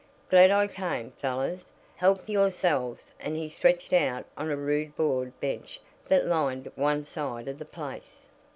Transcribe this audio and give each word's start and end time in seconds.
Glad 0.31 0.49
I 0.49 0.65
came! 0.65 1.11
Fellows, 1.11 1.71
help 1.95 2.27
yourselves," 2.27 3.13
and 3.19 3.37
he 3.37 3.47
stretched 3.47 3.93
out 3.93 4.25
on 4.35 4.49
a 4.49 4.55
rude 4.57 4.95
board 4.95 5.31
bench 5.39 5.79
that 6.07 6.25
lined 6.25 6.71
one 6.73 7.05
side 7.05 7.47
of 7.47 7.59
the 7.59 7.65
place. 7.65 8.27